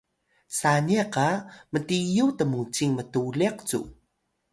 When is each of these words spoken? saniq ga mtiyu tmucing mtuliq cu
saniq 0.59 1.07
ga 1.15 1.27
mtiyu 1.73 2.25
tmucing 2.37 2.93
mtuliq 2.97 3.57
cu 3.67 3.79